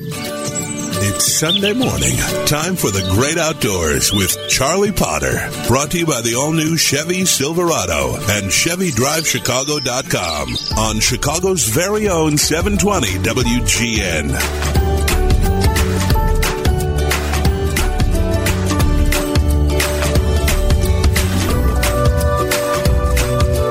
It's 0.00 1.40
Sunday 1.40 1.72
morning. 1.72 2.14
Time 2.46 2.76
for 2.76 2.92
the 2.92 3.02
great 3.14 3.36
outdoors 3.36 4.12
with 4.12 4.48
Charlie 4.48 4.92
Potter. 4.92 5.50
Brought 5.66 5.90
to 5.90 5.98
you 5.98 6.06
by 6.06 6.20
the 6.20 6.36
all 6.36 6.52
new 6.52 6.76
Chevy 6.76 7.24
Silverado 7.24 8.14
and 8.14 8.46
ChevyDriveChicago.com 8.46 10.78
on 10.78 11.00
Chicago's 11.00 11.64
very 11.64 12.08
own 12.08 12.38
720 12.38 13.08
WGN. 13.24 14.28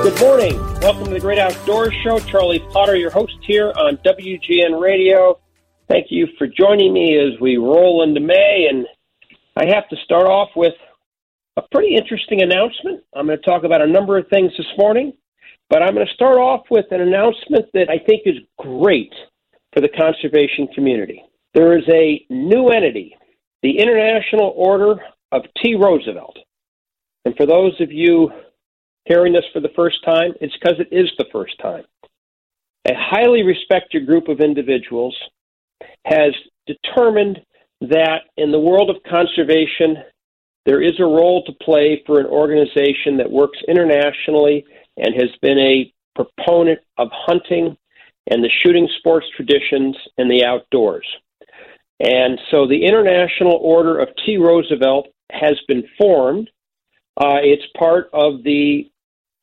Good 0.02 0.20
morning. 0.20 0.58
Welcome 0.82 1.06
to 1.06 1.10
the 1.10 1.20
Great 1.20 1.38
Outdoors 1.38 1.94
Show. 2.04 2.18
Charlie 2.18 2.58
Potter, 2.58 2.96
your 2.96 3.10
host 3.10 3.38
here 3.40 3.72
on 3.74 3.96
WGN 3.98 4.78
Radio. 4.78 5.38
Thank 5.88 6.08
you 6.10 6.26
for 6.36 6.46
joining 6.46 6.92
me 6.92 7.18
as 7.18 7.40
we 7.40 7.56
roll 7.56 8.02
into 8.02 8.20
May. 8.20 8.66
And 8.68 8.86
I 9.56 9.74
have 9.74 9.88
to 9.88 9.96
start 10.04 10.26
off 10.26 10.50
with 10.54 10.74
a 11.56 11.62
pretty 11.72 11.96
interesting 11.96 12.42
announcement. 12.42 13.02
I'm 13.16 13.26
going 13.26 13.38
to 13.38 13.44
talk 13.44 13.64
about 13.64 13.80
a 13.80 13.86
number 13.86 14.18
of 14.18 14.28
things 14.28 14.52
this 14.58 14.66
morning, 14.76 15.14
but 15.70 15.82
I'm 15.82 15.94
going 15.94 16.06
to 16.06 16.12
start 16.12 16.36
off 16.36 16.66
with 16.70 16.84
an 16.90 17.00
announcement 17.00 17.66
that 17.72 17.88
I 17.88 18.04
think 18.04 18.22
is 18.26 18.36
great 18.58 19.12
for 19.72 19.80
the 19.80 19.88
conservation 19.88 20.68
community. 20.74 21.24
There 21.54 21.78
is 21.78 21.84
a 21.88 22.22
new 22.28 22.68
entity, 22.68 23.16
the 23.62 23.78
International 23.78 24.52
Order 24.56 25.00
of 25.32 25.42
T. 25.62 25.74
Roosevelt. 25.74 26.36
And 27.24 27.34
for 27.36 27.46
those 27.46 27.80
of 27.80 27.90
you 27.90 28.30
hearing 29.06 29.32
this 29.32 29.44
for 29.54 29.60
the 29.60 29.72
first 29.74 30.04
time, 30.04 30.32
it's 30.42 30.54
because 30.60 30.78
it 30.78 30.94
is 30.94 31.10
the 31.16 31.26
first 31.32 31.58
time. 31.62 31.84
A 32.86 32.92
highly 32.94 33.42
respected 33.42 34.06
group 34.06 34.28
of 34.28 34.40
individuals 34.40 35.16
has 36.04 36.32
determined 36.66 37.38
that 37.80 38.22
in 38.36 38.50
the 38.50 38.58
world 38.58 38.90
of 38.90 38.96
conservation, 39.08 39.96
there 40.66 40.82
is 40.82 40.98
a 40.98 41.04
role 41.04 41.44
to 41.44 41.52
play 41.64 42.02
for 42.06 42.20
an 42.20 42.26
organization 42.26 43.16
that 43.16 43.30
works 43.30 43.58
internationally 43.68 44.64
and 44.96 45.14
has 45.14 45.30
been 45.40 45.58
a 45.58 45.92
proponent 46.14 46.80
of 46.98 47.08
hunting 47.12 47.76
and 48.30 48.44
the 48.44 48.50
shooting 48.62 48.88
sports 48.98 49.26
traditions 49.36 49.96
and 50.18 50.30
the 50.30 50.44
outdoors. 50.44 51.06
And 52.00 52.38
so 52.50 52.66
the 52.66 52.84
International 52.84 53.54
Order 53.62 53.98
of 53.98 54.08
T. 54.24 54.36
Roosevelt 54.36 55.08
has 55.32 55.58
been 55.66 55.84
formed. 55.98 56.50
Uh, 57.16 57.38
it's 57.42 57.64
part 57.76 58.10
of 58.12 58.42
the 58.44 58.90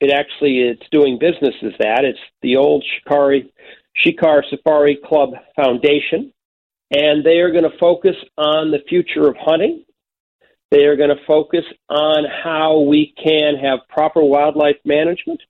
it 0.01 0.11
actually 0.11 0.59
it's 0.59 0.87
doing 0.91 1.17
business 1.17 1.55
as 1.63 1.71
that. 1.79 2.03
It's 2.03 2.19
the 2.41 2.57
old 2.57 2.83
Shikari 2.83 3.51
Shikar 3.97 4.43
Safari 4.49 4.97
Club 5.05 5.31
Foundation, 5.55 6.31
and 6.91 7.25
they 7.25 7.39
are 7.39 7.51
going 7.51 7.69
to 7.69 7.77
focus 7.79 8.15
on 8.37 8.71
the 8.71 8.79
future 8.87 9.27
of 9.27 9.35
hunting. 9.39 9.83
They 10.71 10.85
are 10.85 10.95
going 10.95 11.09
to 11.09 11.25
focus 11.25 11.63
on 11.89 12.25
how 12.43 12.79
we 12.79 13.13
can 13.21 13.55
have 13.55 13.79
proper 13.89 14.23
wildlife 14.23 14.77
management, 14.83 15.41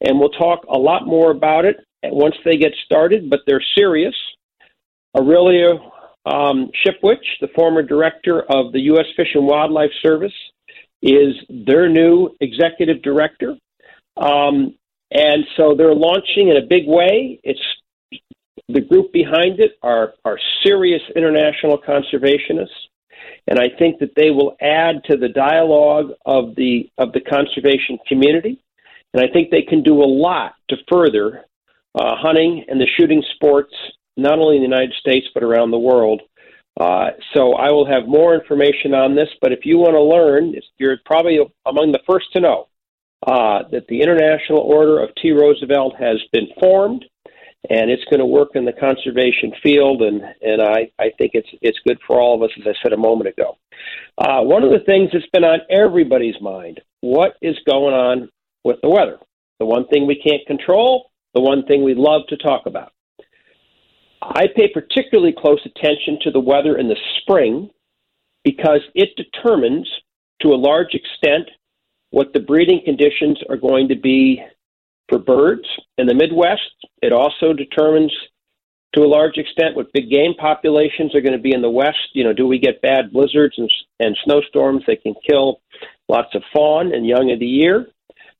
and 0.00 0.18
we'll 0.18 0.30
talk 0.30 0.64
a 0.68 0.78
lot 0.78 1.06
more 1.06 1.30
about 1.30 1.64
it 1.64 1.76
once 2.04 2.36
they 2.44 2.56
get 2.56 2.72
started. 2.84 3.28
But 3.28 3.40
they're 3.46 3.64
serious. 3.76 4.14
Aurelia 5.16 5.74
um, 6.24 6.70
Skipwith, 6.84 7.18
the 7.40 7.48
former 7.54 7.82
director 7.82 8.42
of 8.42 8.72
the 8.72 8.80
U.S. 8.82 9.06
Fish 9.16 9.34
and 9.34 9.46
Wildlife 9.46 9.90
Service, 10.02 10.32
is 11.02 11.34
their 11.48 11.88
new 11.88 12.30
executive 12.40 13.02
director. 13.02 13.56
Um, 14.16 14.74
and 15.10 15.44
so 15.56 15.74
they're 15.76 15.94
launching 15.94 16.48
in 16.48 16.56
a 16.56 16.66
big 16.66 16.86
way. 16.86 17.40
It's 17.42 17.60
the 18.68 18.80
group 18.80 19.12
behind 19.12 19.60
it 19.60 19.72
are 19.82 20.14
are 20.24 20.38
serious 20.64 21.02
international 21.16 21.78
conservationists, 21.78 22.68
and 23.46 23.58
I 23.58 23.68
think 23.78 23.98
that 24.00 24.14
they 24.16 24.30
will 24.30 24.56
add 24.60 25.04
to 25.10 25.16
the 25.16 25.28
dialogue 25.28 26.12
of 26.24 26.54
the 26.56 26.90
of 26.98 27.12
the 27.12 27.20
conservation 27.20 27.98
community. 28.06 28.62
And 29.14 29.22
I 29.22 29.30
think 29.30 29.50
they 29.50 29.62
can 29.62 29.82
do 29.82 30.02
a 30.02 30.08
lot 30.08 30.54
to 30.70 30.76
further 30.90 31.44
uh, 31.94 32.16
hunting 32.16 32.64
and 32.68 32.80
the 32.80 32.86
shooting 32.96 33.22
sports, 33.34 33.74
not 34.16 34.38
only 34.38 34.56
in 34.56 34.62
the 34.62 34.68
United 34.68 34.94
States 34.98 35.26
but 35.34 35.42
around 35.42 35.70
the 35.70 35.78
world. 35.78 36.22
Uh, 36.80 37.10
so 37.34 37.52
I 37.54 37.70
will 37.70 37.86
have 37.86 38.08
more 38.08 38.34
information 38.34 38.94
on 38.94 39.14
this. 39.14 39.28
But 39.42 39.52
if 39.52 39.66
you 39.66 39.76
want 39.78 39.92
to 39.92 40.02
learn, 40.02 40.54
you're 40.78 40.96
probably 41.04 41.38
among 41.66 41.92
the 41.92 42.00
first 42.06 42.32
to 42.32 42.40
know 42.40 42.68
uh, 43.26 43.64
that 43.70 43.86
the 43.88 44.00
International 44.00 44.60
Order 44.60 45.02
of 45.02 45.10
T. 45.16 45.32
Roosevelt 45.32 45.94
has 45.98 46.18
been 46.32 46.48
formed, 46.58 47.04
and 47.70 47.90
it's 47.90 48.04
going 48.06 48.20
to 48.20 48.26
work 48.26 48.50
in 48.54 48.64
the 48.64 48.72
conservation 48.72 49.52
field, 49.62 50.02
and, 50.02 50.22
and 50.42 50.60
I, 50.60 50.90
I 50.98 51.10
think 51.18 51.32
it's, 51.34 51.48
it's 51.60 51.78
good 51.86 51.98
for 52.06 52.20
all 52.20 52.34
of 52.34 52.42
us, 52.42 52.50
as 52.58 52.66
I 52.66 52.74
said 52.82 52.92
a 52.92 52.96
moment 52.96 53.28
ago. 53.28 53.56
Uh, 54.18 54.42
one 54.42 54.64
of 54.64 54.70
the 54.70 54.84
things 54.86 55.10
that's 55.12 55.26
been 55.32 55.44
on 55.44 55.60
everybody's 55.70 56.40
mind 56.40 56.80
what 57.02 57.36
is 57.42 57.56
going 57.66 57.94
on 57.94 58.28
with 58.64 58.76
the 58.82 58.88
weather? 58.88 59.18
The 59.58 59.66
one 59.66 59.86
thing 59.88 60.06
we 60.06 60.20
can't 60.20 60.46
control, 60.46 61.10
the 61.34 61.40
one 61.40 61.66
thing 61.66 61.84
we 61.84 61.94
love 61.94 62.22
to 62.28 62.36
talk 62.36 62.66
about. 62.66 62.92
I 64.22 64.46
pay 64.54 64.68
particularly 64.72 65.34
close 65.36 65.60
attention 65.64 66.18
to 66.22 66.30
the 66.30 66.40
weather 66.40 66.78
in 66.78 66.88
the 66.88 66.96
spring 67.20 67.70
because 68.44 68.80
it 68.94 69.10
determines, 69.16 69.88
to 70.42 70.48
a 70.48 70.54
large 70.54 70.94
extent, 70.94 71.48
what 72.10 72.32
the 72.32 72.40
breeding 72.40 72.82
conditions 72.84 73.38
are 73.48 73.56
going 73.56 73.88
to 73.88 73.96
be 73.96 74.40
for 75.08 75.18
birds 75.18 75.66
in 75.98 76.06
the 76.06 76.14
Midwest. 76.14 76.60
It 77.02 77.12
also 77.12 77.52
determines 77.52 78.12
to 78.94 79.02
a 79.02 79.08
large 79.08 79.38
extent 79.38 79.74
what 79.74 79.92
big 79.92 80.10
game 80.10 80.34
populations 80.38 81.14
are 81.14 81.20
going 81.20 81.36
to 81.36 81.42
be 81.42 81.54
in 81.54 81.62
the 81.62 81.70
West. 81.70 82.10
You 82.12 82.24
know, 82.24 82.32
do 82.32 82.46
we 82.46 82.58
get 82.58 82.82
bad 82.82 83.12
blizzards 83.12 83.54
and, 83.56 83.70
and 84.00 84.16
snowstorms 84.24 84.84
that 84.86 85.02
can 85.02 85.14
kill 85.28 85.60
lots 86.08 86.34
of 86.34 86.42
fawn 86.52 86.94
and 86.94 87.06
young 87.06 87.30
of 87.30 87.38
the 87.38 87.46
year? 87.46 87.86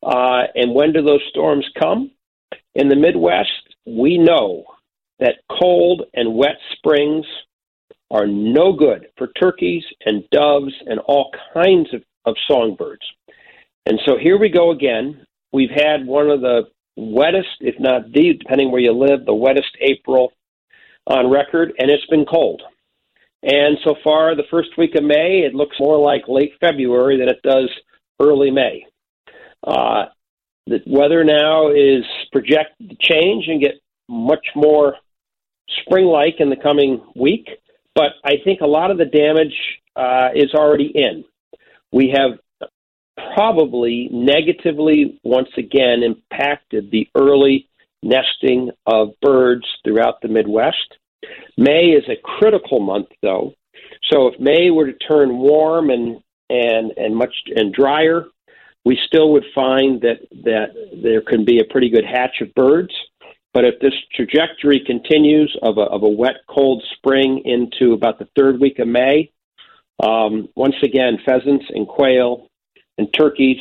Uh, 0.02 0.42
and 0.54 0.74
when 0.74 0.92
do 0.92 1.02
those 1.02 1.22
storms 1.30 1.66
come? 1.80 2.10
In 2.74 2.88
the 2.88 2.96
Midwest, 2.96 3.74
we 3.86 4.18
know 4.18 4.64
that 5.18 5.36
cold 5.60 6.02
and 6.14 6.34
wet 6.34 6.56
springs 6.72 7.24
are 8.10 8.26
no 8.26 8.72
good 8.72 9.06
for 9.16 9.28
turkeys 9.28 9.84
and 10.04 10.28
doves 10.30 10.74
and 10.86 11.00
all 11.00 11.30
kinds 11.54 11.92
of, 11.94 12.02
of 12.26 12.34
songbirds. 12.46 13.02
And 13.86 13.98
so 14.06 14.16
here 14.18 14.38
we 14.38 14.48
go 14.48 14.70
again. 14.70 15.26
We've 15.52 15.70
had 15.70 16.06
one 16.06 16.30
of 16.30 16.40
the 16.40 16.68
wettest, 16.96 17.60
if 17.60 17.78
not 17.78 18.12
the, 18.12 18.34
depending 18.34 18.70
where 18.70 18.80
you 18.80 18.92
live, 18.92 19.24
the 19.24 19.34
wettest 19.34 19.76
April 19.80 20.32
on 21.06 21.30
record, 21.30 21.72
and 21.78 21.90
it's 21.90 22.06
been 22.06 22.24
cold. 22.24 22.62
And 23.42 23.76
so 23.84 23.96
far, 24.04 24.36
the 24.36 24.44
first 24.50 24.70
week 24.78 24.94
of 24.94 25.02
May, 25.02 25.40
it 25.40 25.54
looks 25.54 25.76
more 25.80 25.98
like 25.98 26.22
late 26.28 26.52
February 26.60 27.18
than 27.18 27.28
it 27.28 27.42
does 27.42 27.68
early 28.20 28.50
May. 28.50 28.86
Uh, 29.66 30.04
the 30.66 30.80
weather 30.86 31.24
now 31.24 31.70
is 31.70 32.04
projected 32.30 32.90
to 32.90 32.96
change 33.00 33.48
and 33.48 33.60
get 33.60 33.80
much 34.08 34.46
more 34.54 34.96
spring 35.80 36.04
like 36.04 36.36
in 36.38 36.50
the 36.50 36.56
coming 36.56 37.02
week, 37.16 37.48
but 37.94 38.12
I 38.24 38.34
think 38.44 38.60
a 38.60 38.66
lot 38.66 38.90
of 38.90 38.98
the 38.98 39.04
damage 39.04 39.54
uh, 39.96 40.28
is 40.34 40.54
already 40.54 40.92
in. 40.94 41.24
We 41.92 42.14
have 42.16 42.38
probably 43.34 44.08
negatively 44.12 45.18
once 45.22 45.50
again 45.56 46.02
impacted 46.02 46.90
the 46.90 47.08
early 47.14 47.68
nesting 48.02 48.70
of 48.86 49.10
birds 49.20 49.66
throughout 49.84 50.20
the 50.20 50.28
Midwest. 50.28 50.98
May 51.56 51.90
is 51.90 52.04
a 52.08 52.20
critical 52.22 52.80
month 52.80 53.08
though. 53.22 53.54
So 54.10 54.26
if 54.28 54.40
May 54.40 54.70
were 54.70 54.86
to 54.86 54.98
turn 54.98 55.38
warm 55.38 55.90
and 55.90 56.20
and 56.50 56.92
and 56.96 57.16
much 57.16 57.34
and 57.54 57.72
drier, 57.72 58.26
we 58.84 58.98
still 59.06 59.32
would 59.32 59.44
find 59.54 60.00
that 60.00 60.20
that 60.44 60.74
there 61.02 61.22
can 61.22 61.44
be 61.44 61.60
a 61.60 61.70
pretty 61.70 61.90
good 61.90 62.04
hatch 62.04 62.40
of 62.40 62.52
birds. 62.54 62.92
But 63.54 63.64
if 63.66 63.80
this 63.80 63.92
trajectory 64.14 64.82
continues 64.84 65.54
of 65.62 65.76
a, 65.76 65.82
of 65.82 66.02
a 66.02 66.08
wet, 66.08 66.36
cold 66.48 66.82
spring 66.96 67.42
into 67.44 67.92
about 67.92 68.18
the 68.18 68.28
third 68.34 68.58
week 68.58 68.78
of 68.78 68.88
May, 68.88 69.30
um, 70.02 70.48
once 70.56 70.76
again, 70.82 71.18
pheasants 71.26 71.66
and 71.68 71.86
quail 71.86 72.48
and 72.98 73.12
turkeys 73.12 73.58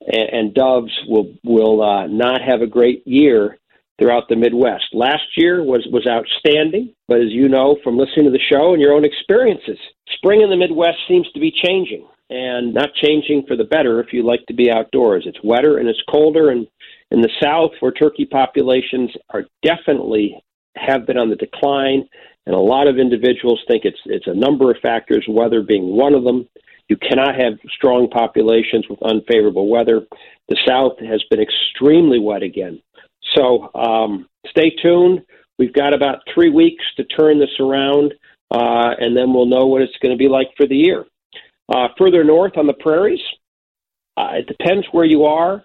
and, 0.00 0.28
and 0.32 0.54
doves 0.54 0.92
will 1.06 1.34
will 1.44 1.82
uh, 1.82 2.06
not 2.06 2.40
have 2.42 2.62
a 2.62 2.66
great 2.66 3.06
year 3.06 3.58
throughout 3.98 4.28
the 4.28 4.36
Midwest. 4.36 4.86
Last 4.92 5.36
year 5.36 5.62
was 5.62 5.86
was 5.90 6.06
outstanding, 6.06 6.94
but 7.08 7.20
as 7.20 7.30
you 7.30 7.48
know 7.48 7.76
from 7.84 7.98
listening 7.98 8.26
to 8.26 8.32
the 8.32 8.40
show 8.52 8.72
and 8.72 8.80
your 8.80 8.94
own 8.94 9.04
experiences, 9.04 9.78
spring 10.14 10.42
in 10.42 10.50
the 10.50 10.56
Midwest 10.56 10.98
seems 11.08 11.30
to 11.32 11.40
be 11.40 11.52
changing 11.52 12.06
and 12.30 12.72
not 12.72 12.94
changing 12.94 13.44
for 13.46 13.56
the 13.56 13.64
better 13.64 14.00
if 14.00 14.12
you 14.12 14.22
like 14.24 14.44
to 14.46 14.54
be 14.54 14.70
outdoors. 14.70 15.24
It's 15.26 15.42
wetter 15.44 15.78
and 15.78 15.88
it's 15.88 16.02
colder 16.10 16.50
and 16.50 16.66
in 17.10 17.20
the 17.20 17.30
south 17.42 17.72
where 17.80 17.92
turkey 17.92 18.24
populations 18.24 19.10
are 19.30 19.44
definitely 19.62 20.42
have 20.76 21.06
been 21.06 21.18
on 21.18 21.28
the 21.28 21.36
decline 21.36 22.08
and 22.46 22.54
a 22.54 22.58
lot 22.58 22.88
of 22.88 22.98
individuals 22.98 23.60
think 23.68 23.84
it's 23.84 24.00
it's 24.06 24.26
a 24.26 24.34
number 24.34 24.70
of 24.70 24.78
factors 24.82 25.24
weather 25.28 25.62
being 25.62 25.94
one 25.94 26.14
of 26.14 26.24
them 26.24 26.48
you 26.92 26.98
cannot 26.98 27.34
have 27.40 27.54
strong 27.74 28.06
populations 28.10 28.84
with 28.90 29.02
unfavorable 29.02 29.66
weather. 29.66 30.02
The 30.48 30.58
South 30.68 30.98
has 31.00 31.24
been 31.30 31.40
extremely 31.40 32.18
wet 32.18 32.42
again. 32.42 32.82
So 33.34 33.70
um, 33.74 34.28
stay 34.50 34.68
tuned. 34.82 35.22
we've 35.58 35.72
got 35.72 35.94
about 35.94 36.18
three 36.34 36.50
weeks 36.50 36.84
to 36.98 37.04
turn 37.04 37.38
this 37.38 37.56
around, 37.58 38.12
uh, 38.50 38.90
and 39.00 39.16
then 39.16 39.32
we'll 39.32 39.46
know 39.46 39.64
what 39.64 39.80
it's 39.80 39.96
going 40.02 40.12
to 40.12 40.18
be 40.18 40.28
like 40.28 40.48
for 40.54 40.66
the 40.66 40.76
year. 40.76 41.06
Uh, 41.74 41.88
further 41.96 42.24
north 42.24 42.58
on 42.58 42.66
the 42.66 42.74
prairies, 42.74 43.22
uh, 44.18 44.32
it 44.34 44.46
depends 44.46 44.86
where 44.92 45.06
you 45.06 45.24
are, 45.24 45.64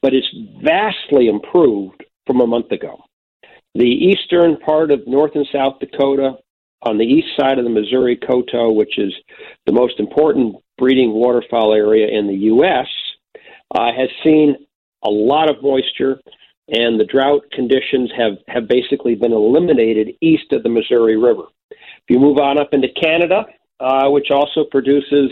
but 0.00 0.14
it's 0.14 0.32
vastly 0.62 1.26
improved 1.26 2.04
from 2.24 2.40
a 2.40 2.46
month 2.46 2.70
ago. 2.70 3.02
The 3.74 3.84
eastern 3.84 4.58
part 4.58 4.92
of 4.92 5.08
North 5.08 5.32
and 5.34 5.48
South 5.52 5.80
Dakota, 5.80 6.36
on 6.82 6.98
the 6.98 7.04
east 7.04 7.28
side 7.38 7.58
of 7.58 7.64
the 7.64 7.70
Missouri 7.70 8.16
Coteau, 8.16 8.72
which 8.72 8.98
is 8.98 9.12
the 9.66 9.72
most 9.72 10.00
important 10.00 10.56
breeding 10.78 11.12
waterfowl 11.12 11.72
area 11.72 12.08
in 12.08 12.26
the 12.26 12.34
U.S., 12.34 12.86
uh, 13.74 13.92
has 13.96 14.08
seen 14.24 14.56
a 15.04 15.10
lot 15.10 15.48
of 15.48 15.62
moisture, 15.62 16.20
and 16.68 16.98
the 16.98 17.04
drought 17.04 17.42
conditions 17.52 18.10
have, 18.16 18.38
have 18.48 18.68
basically 18.68 19.14
been 19.14 19.32
eliminated 19.32 20.14
east 20.20 20.52
of 20.52 20.62
the 20.62 20.68
Missouri 20.68 21.16
River. 21.16 21.44
If 21.70 22.08
you 22.08 22.18
move 22.18 22.38
on 22.38 22.58
up 22.58 22.70
into 22.72 22.88
Canada, 23.00 23.46
uh, 23.80 24.08
which 24.10 24.30
also 24.30 24.64
produces 24.70 25.30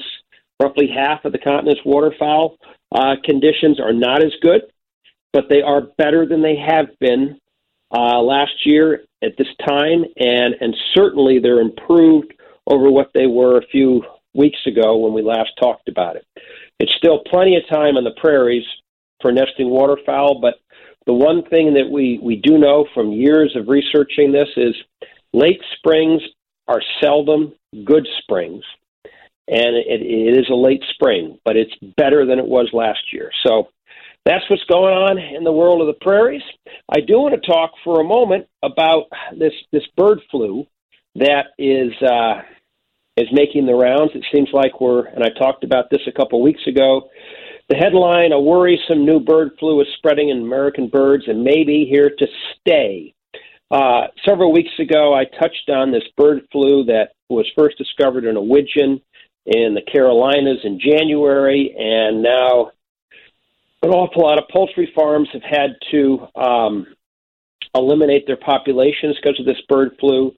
roughly 0.60 0.88
half 0.88 1.24
of 1.24 1.32
the 1.32 1.38
continent's 1.38 1.80
waterfowl, 1.84 2.56
uh, 2.92 3.16
conditions 3.24 3.80
are 3.80 3.92
not 3.92 4.22
as 4.22 4.32
good, 4.40 4.62
but 5.32 5.44
they 5.48 5.62
are 5.62 5.82
better 5.98 6.26
than 6.26 6.42
they 6.42 6.56
have 6.56 6.86
been 7.00 7.39
uh, 7.92 8.20
last 8.20 8.64
year 8.64 9.04
at 9.22 9.36
this 9.36 9.48
time, 9.66 10.04
and, 10.16 10.54
and 10.60 10.76
certainly 10.94 11.38
they're 11.38 11.60
improved 11.60 12.32
over 12.66 12.90
what 12.90 13.10
they 13.14 13.26
were 13.26 13.58
a 13.58 13.66
few 13.66 14.02
weeks 14.34 14.58
ago 14.66 14.96
when 14.96 15.12
we 15.12 15.22
last 15.22 15.50
talked 15.60 15.88
about 15.88 16.16
it. 16.16 16.24
It's 16.78 16.94
still 16.94 17.22
plenty 17.26 17.56
of 17.56 17.68
time 17.68 17.96
on 17.96 18.04
the 18.04 18.14
prairies 18.20 18.64
for 19.20 19.32
nesting 19.32 19.68
waterfowl, 19.68 20.40
but 20.40 20.54
the 21.06 21.12
one 21.12 21.44
thing 21.44 21.74
that 21.74 21.90
we, 21.90 22.18
we 22.22 22.36
do 22.36 22.58
know 22.58 22.86
from 22.94 23.12
years 23.12 23.54
of 23.56 23.68
researching 23.68 24.32
this 24.32 24.48
is 24.56 24.74
late 25.32 25.60
springs 25.76 26.22
are 26.68 26.82
seldom 27.02 27.52
good 27.84 28.06
springs. 28.22 28.62
And 29.48 29.74
it, 29.76 30.00
it 30.00 30.38
is 30.38 30.48
a 30.48 30.54
late 30.54 30.84
spring, 30.90 31.38
but 31.44 31.56
it's 31.56 31.74
better 31.96 32.24
than 32.24 32.38
it 32.38 32.46
was 32.46 32.68
last 32.72 33.12
year. 33.12 33.32
So 33.44 33.68
that's 34.24 34.48
what's 34.50 34.64
going 34.64 34.94
on 34.94 35.18
in 35.18 35.44
the 35.44 35.52
world 35.52 35.80
of 35.80 35.86
the 35.86 36.04
prairies. 36.04 36.42
I 36.88 37.00
do 37.00 37.14
want 37.20 37.34
to 37.34 37.50
talk 37.50 37.72
for 37.84 38.00
a 38.00 38.04
moment 38.04 38.46
about 38.62 39.04
this 39.38 39.52
this 39.72 39.86
bird 39.96 40.20
flu 40.30 40.66
that 41.14 41.46
is 41.58 41.92
uh, 42.02 42.42
is 43.16 43.28
making 43.32 43.66
the 43.66 43.74
rounds. 43.74 44.12
It 44.14 44.24
seems 44.32 44.48
like 44.52 44.80
we're, 44.80 45.06
and 45.06 45.24
I 45.24 45.28
talked 45.38 45.64
about 45.64 45.90
this 45.90 46.02
a 46.06 46.12
couple 46.12 46.42
weeks 46.42 46.66
ago. 46.66 47.08
The 47.68 47.76
headline: 47.76 48.32
A 48.32 48.40
worrisome 48.40 49.06
new 49.06 49.20
bird 49.20 49.52
flu 49.58 49.80
is 49.80 49.88
spreading 49.96 50.28
in 50.28 50.42
American 50.42 50.88
birds 50.88 51.24
and 51.26 51.42
may 51.42 51.64
be 51.64 51.86
here 51.90 52.10
to 52.10 52.26
stay. 52.60 53.14
Uh, 53.70 54.08
several 54.26 54.52
weeks 54.52 54.72
ago, 54.80 55.14
I 55.14 55.24
touched 55.24 55.70
on 55.70 55.92
this 55.92 56.02
bird 56.16 56.42
flu 56.50 56.84
that 56.84 57.10
was 57.28 57.46
first 57.56 57.78
discovered 57.78 58.24
in 58.24 58.36
a 58.36 58.42
widgeon 58.42 59.00
in 59.46 59.74
the 59.74 59.82
Carolinas 59.90 60.58
in 60.64 60.80
January, 60.80 61.74
and 61.78 62.22
now 62.22 62.72
an 63.82 63.90
awful 63.90 64.22
lot 64.22 64.38
of 64.38 64.44
poultry 64.52 64.92
farms 64.94 65.28
have 65.32 65.42
had 65.42 65.70
to 65.90 66.26
um, 66.36 66.86
eliminate 67.74 68.26
their 68.26 68.36
populations 68.36 69.16
because 69.16 69.38
of 69.40 69.46
this 69.46 69.60
bird 69.68 69.92
flu. 69.98 70.34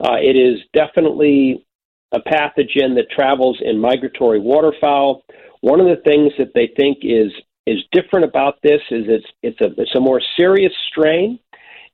Uh, 0.00 0.16
it 0.20 0.36
is 0.36 0.60
definitely 0.74 1.66
a 2.12 2.20
pathogen 2.20 2.94
that 2.94 3.06
travels 3.10 3.58
in 3.62 3.78
migratory 3.78 4.38
waterfowl. 4.38 5.22
One 5.60 5.80
of 5.80 5.86
the 5.86 6.02
things 6.02 6.32
that 6.38 6.52
they 6.54 6.70
think 6.76 6.98
is 7.02 7.32
is 7.66 7.78
different 7.92 8.26
about 8.26 8.58
this 8.62 8.82
is 8.90 9.04
it's 9.08 9.26
it's 9.42 9.60
a 9.60 9.80
it's 9.80 9.94
a 9.94 10.00
more 10.00 10.20
serious 10.36 10.72
strain, 10.90 11.38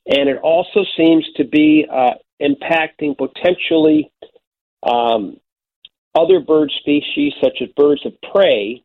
and 0.06 0.28
it 0.28 0.38
also 0.42 0.84
seems 0.96 1.24
to 1.36 1.44
be 1.44 1.86
uh, 1.90 2.14
impacting 2.42 3.16
potentially 3.16 4.10
um, 4.82 5.36
other 6.14 6.40
bird 6.40 6.72
species 6.80 7.32
such 7.42 7.58
as 7.62 7.68
birds 7.76 8.04
of 8.04 8.12
prey 8.32 8.82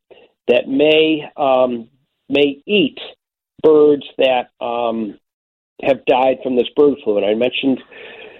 that 0.47 0.67
may 0.67 1.23
um, 1.35 1.89
may 2.29 2.61
eat 2.65 2.97
birds 3.61 4.05
that 4.17 4.49
um, 4.63 5.19
have 5.81 6.05
died 6.05 6.37
from 6.43 6.55
this 6.55 6.69
bird 6.75 6.95
flu. 7.03 7.17
And 7.17 7.25
I 7.25 7.33
mentioned 7.33 7.79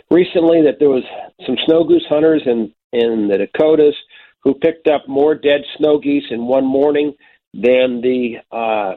recently 0.10 0.62
that 0.64 0.78
there 0.80 0.90
was 0.90 1.04
some 1.46 1.58
snow 1.66 1.84
goose 1.84 2.06
hunters 2.10 2.44
in 2.46 2.74
in 2.94 3.28
the 3.28 3.38
Dakotas 3.38 3.96
who 4.42 4.54
picked 4.54 4.88
up 4.88 5.08
more 5.08 5.36
dead 5.36 5.62
snow 5.78 6.00
geese 6.00 6.24
in 6.30 6.46
one 6.46 6.66
morning 6.66 7.14
than 7.54 8.02
the 8.02 8.36
uh, 8.52 8.96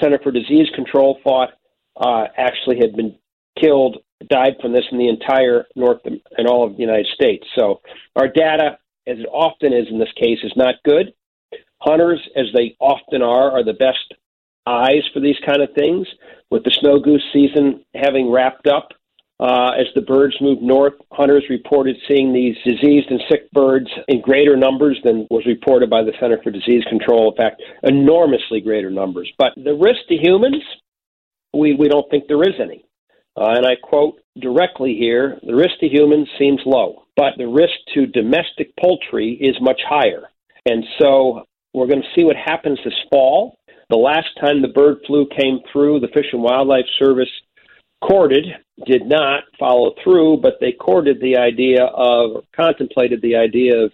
Center 0.00 0.18
for 0.22 0.32
Disease 0.32 0.68
Control 0.74 1.18
thought 1.22 1.50
uh, 1.96 2.24
actually 2.36 2.78
had 2.78 2.96
been 2.96 3.16
killed, 3.60 3.98
died 4.28 4.54
from 4.60 4.72
this 4.72 4.84
in 4.90 4.98
the 4.98 5.08
entire 5.08 5.66
North 5.76 6.00
and 6.04 6.48
all 6.48 6.66
of 6.66 6.76
the 6.76 6.82
United 6.82 7.06
States. 7.14 7.46
So 7.56 7.80
our 8.16 8.28
data, 8.28 8.78
as 9.06 9.18
it 9.18 9.26
often 9.26 9.72
is 9.72 9.86
in 9.90 9.98
this 9.98 10.12
case, 10.16 10.38
is 10.42 10.52
not 10.56 10.76
good. 10.84 11.12
Hunters, 11.80 12.20
as 12.36 12.46
they 12.54 12.76
often 12.80 13.22
are, 13.22 13.50
are 13.52 13.64
the 13.64 13.74
best 13.74 14.14
eyes 14.66 15.02
for 15.12 15.20
these 15.20 15.38
kind 15.44 15.62
of 15.62 15.72
things. 15.74 16.06
With 16.50 16.64
the 16.64 16.76
snow 16.80 16.98
goose 16.98 17.24
season 17.32 17.84
having 17.94 18.30
wrapped 18.30 18.66
up, 18.66 18.90
uh, 19.40 19.70
as 19.78 19.86
the 19.94 20.02
birds 20.02 20.36
moved 20.42 20.60
north, 20.60 20.92
hunters 21.12 21.44
reported 21.48 21.96
seeing 22.06 22.32
these 22.32 22.56
diseased 22.62 23.10
and 23.10 23.22
sick 23.30 23.50
birds 23.52 23.88
in 24.08 24.20
greater 24.20 24.54
numbers 24.54 25.00
than 25.02 25.26
was 25.30 25.46
reported 25.46 25.88
by 25.88 26.02
the 26.02 26.12
Center 26.20 26.38
for 26.42 26.50
Disease 26.50 26.84
Control. 26.90 27.30
In 27.30 27.36
fact, 27.36 27.62
enormously 27.82 28.60
greater 28.60 28.90
numbers. 28.90 29.32
But 29.38 29.52
the 29.56 29.72
risk 29.72 30.00
to 30.08 30.16
humans, 30.16 30.62
we, 31.54 31.74
we 31.74 31.88
don't 31.88 32.08
think 32.10 32.24
there 32.28 32.42
is 32.42 32.60
any. 32.60 32.84
Uh, 33.34 33.54
and 33.56 33.64
I 33.64 33.76
quote 33.82 34.20
directly 34.38 34.94
here 34.94 35.38
the 35.42 35.54
risk 35.54 35.78
to 35.80 35.88
humans 35.88 36.28
seems 36.38 36.60
low, 36.66 37.04
but 37.16 37.32
the 37.38 37.48
risk 37.48 37.72
to 37.94 38.06
domestic 38.06 38.76
poultry 38.78 39.38
is 39.40 39.56
much 39.62 39.80
higher. 39.88 40.28
And 40.66 40.84
so 41.00 41.46
we're 41.72 41.86
going 41.86 42.02
to 42.02 42.08
see 42.14 42.24
what 42.24 42.36
happens 42.36 42.78
this 42.84 42.94
fall. 43.10 43.56
The 43.88 43.96
last 43.96 44.28
time 44.40 44.62
the 44.62 44.68
bird 44.68 44.98
flu 45.06 45.26
came 45.36 45.60
through, 45.72 46.00
the 46.00 46.08
Fish 46.08 46.26
and 46.32 46.42
Wildlife 46.42 46.86
Service 46.98 47.30
courted, 48.02 48.46
did 48.86 49.06
not 49.06 49.44
follow 49.58 49.94
through, 50.02 50.38
but 50.38 50.54
they 50.60 50.72
courted 50.72 51.20
the 51.20 51.36
idea 51.36 51.84
of, 51.84 52.44
contemplated 52.54 53.20
the 53.20 53.36
idea 53.36 53.76
of, 53.76 53.92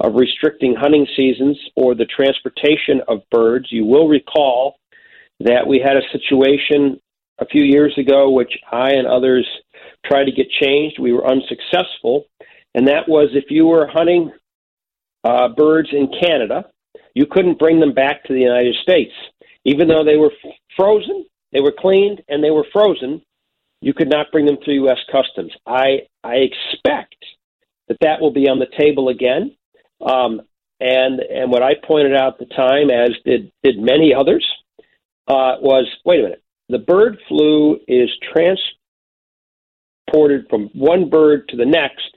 of 0.00 0.14
restricting 0.14 0.74
hunting 0.74 1.06
seasons 1.16 1.58
or 1.76 1.94
the 1.94 2.06
transportation 2.06 3.00
of 3.08 3.22
birds. 3.30 3.66
You 3.70 3.84
will 3.84 4.08
recall 4.08 4.76
that 5.40 5.66
we 5.66 5.78
had 5.78 5.96
a 5.96 6.08
situation 6.12 7.00
a 7.38 7.46
few 7.46 7.62
years 7.62 7.96
ago, 7.98 8.30
which 8.30 8.52
I 8.70 8.90
and 8.92 9.06
others 9.06 9.46
tried 10.06 10.24
to 10.24 10.32
get 10.32 10.50
changed. 10.50 10.98
We 10.98 11.12
were 11.12 11.26
unsuccessful, 11.26 12.26
and 12.74 12.86
that 12.88 13.08
was 13.08 13.30
if 13.32 13.44
you 13.48 13.66
were 13.66 13.86
hunting 13.86 14.30
uh, 15.24 15.48
birds 15.48 15.88
in 15.92 16.08
Canada, 16.22 16.66
you 17.14 17.26
couldn't 17.26 17.58
bring 17.58 17.80
them 17.80 17.92
back 17.92 18.24
to 18.24 18.32
the 18.32 18.40
United 18.40 18.74
States. 18.82 19.12
Even 19.64 19.88
though 19.88 20.04
they 20.04 20.16
were 20.16 20.32
frozen, 20.76 21.26
they 21.52 21.60
were 21.60 21.74
cleaned, 21.76 22.22
and 22.28 22.42
they 22.42 22.50
were 22.50 22.66
frozen, 22.72 23.22
you 23.80 23.94
could 23.94 24.08
not 24.08 24.30
bring 24.32 24.46
them 24.46 24.58
through 24.64 24.84
U.S. 24.84 24.98
Customs. 25.10 25.52
I 25.66 26.02
I 26.22 26.36
expect 26.36 27.16
that 27.88 27.98
that 28.00 28.20
will 28.20 28.32
be 28.32 28.48
on 28.48 28.58
the 28.58 28.68
table 28.78 29.08
again. 29.08 29.56
Um, 30.00 30.42
and 30.80 31.20
and 31.20 31.50
what 31.50 31.62
I 31.62 31.74
pointed 31.86 32.14
out 32.14 32.40
at 32.40 32.48
the 32.48 32.54
time, 32.54 32.90
as 32.90 33.10
did 33.24 33.50
did 33.62 33.78
many 33.78 34.14
others, 34.14 34.46
uh, 35.28 35.56
was 35.60 35.86
wait 36.04 36.20
a 36.20 36.24
minute. 36.24 36.42
The 36.68 36.78
bird 36.78 37.18
flu 37.28 37.78
is 37.88 38.08
transported 38.32 38.66
from 40.48 40.70
one 40.72 41.10
bird 41.10 41.48
to 41.48 41.56
the 41.56 41.66
next 41.66 42.16